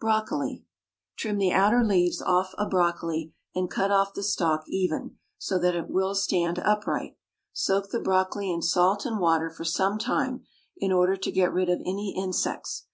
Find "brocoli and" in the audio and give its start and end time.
2.66-3.70